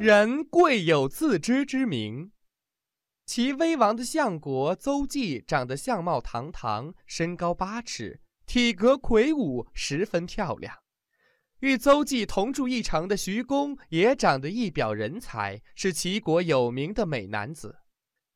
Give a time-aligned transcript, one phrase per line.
[0.00, 2.32] 人贵有自知之明。
[3.26, 10.74] 齐威王的相国邹忌长得相貌堂堂，身高八尺，体格魁梧，十分漂亮。
[11.58, 17.80] 与邹忌同住一城的徐公也长得一表人才，是齐国有名的美男子。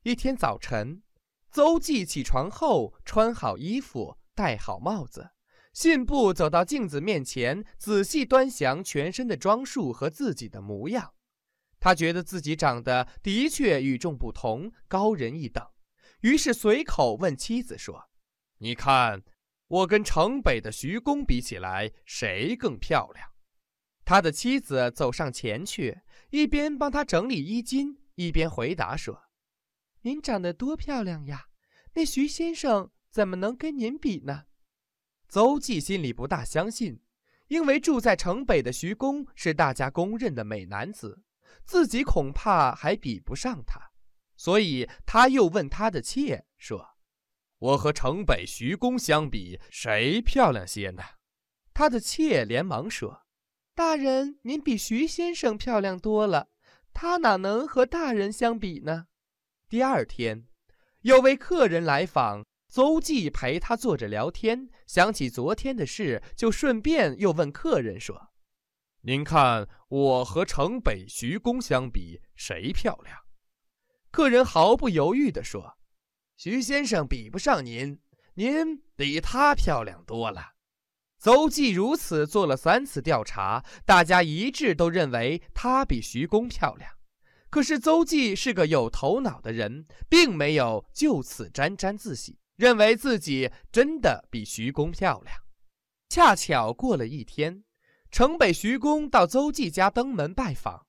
[0.02, 1.02] 一天早晨，
[1.50, 5.30] 邹忌起床后，穿好衣服，戴好帽子，
[5.72, 11.13] 信步走到镜子面前，仔细端详全身的装束和自己的模样。
[11.84, 15.62] 他觉得自己长得的确与众不同，高人一等，
[16.22, 18.08] 于是随口问妻子说
[18.56, 19.22] ：“你看，
[19.68, 23.28] 我跟城北的徐公比起来，谁更漂亮？”
[24.02, 29.24] 他的妻子走上前去，一边帮他整理衣襟，一边回答说
[30.00, 31.48] ：“您长得多漂亮呀！
[31.92, 34.44] 那徐先生怎么能跟您比呢？”
[35.28, 37.02] 邹忌心里不大相信，
[37.48, 41.23] 因为住在城北的徐公是大家公认的美男子。
[41.64, 43.90] 自己恐怕还比不上他，
[44.36, 46.96] 所以他又问他的妾说
[47.58, 51.02] ：“我和城北徐公相比，谁漂亮些呢？”
[51.72, 53.22] 他的妾连忙说
[53.74, 56.48] ：“大人，您比徐先生漂亮多了，
[56.92, 59.06] 他哪能和大人相比呢？”
[59.68, 60.46] 第二天，
[61.00, 68.30] 有位客人来访，邹忌陪他坐着聊天，想起昨天的事，就顺便又问客人说。
[69.06, 73.18] 您看，我和城北徐公相比，谁漂亮？
[74.10, 75.76] 客人毫不犹豫地说
[76.38, 78.00] ：“徐先生比不上您，
[78.32, 80.52] 您比他漂亮多了。”
[81.20, 86.90] 邹忌如此做了三次调查，大家一致都认为他比徐公漂亮。
[87.50, 95.36] 可是邹忌是个有头脑的人，并没有就此沾沾自喜，认为自己真的比徐公漂亮。
[96.08, 97.63] 恰巧过了一天。
[98.14, 100.86] 城北徐公到邹忌家登门拜访，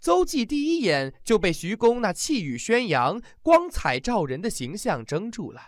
[0.00, 5.60] 邹忌第一眼就被徐公那气宇轩扬、光彩照人的形象怔住了。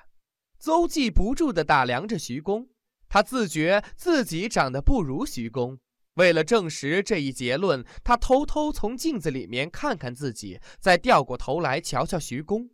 [0.58, 2.70] 邹忌不住地打量着徐公，
[3.08, 5.78] 他自觉自己长得不如徐公。
[6.14, 12.70] 为了证实这一结论，他偷偷从镜子里面看看自己，再掉过头来瞧瞧徐公，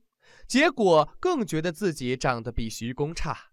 [0.48, 3.50] 结果更觉得自己长得比徐公差。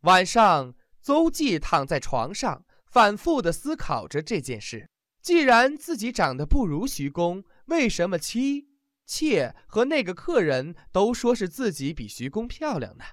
[0.00, 2.64] 晚上，邹忌躺在床上。
[2.92, 4.90] 反复的思考着这件事。
[5.22, 8.68] 既然自己长得不如徐公，为什么妻
[9.06, 13.04] 妾和那个客人都说是自己比徐公漂亮呢？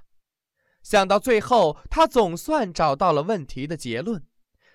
[0.83, 4.25] 想到最后，他总算找到了问题的结论。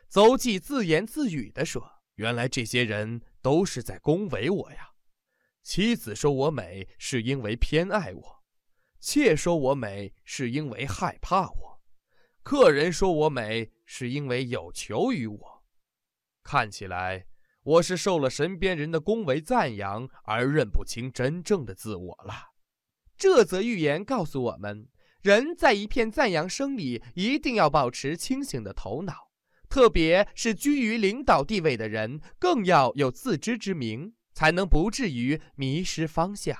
[0.08, 4.90] 邹忌自言自语地说：“原来这些人都是在恭维我呀！
[5.62, 8.22] 妻子说我美，是因为偏爱我；
[9.00, 11.73] 妾说我美，是因为害怕我。”
[12.44, 15.64] 客人说我美，是因为有求于我。
[16.42, 17.24] 看起来
[17.62, 22.52] 我是受了身边人的恭维赞扬而认不清真正的自我了。
[23.16, 24.88] 这则寓言告诉我们，
[25.22, 29.30] 人在一片赞扬声里，一定要保持清醒的头脑，
[29.70, 36.54] 特别是居于领导地位的人，更要有自知之明，才能不至于迷失方向。